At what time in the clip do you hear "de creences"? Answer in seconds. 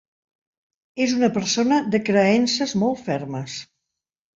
1.97-2.77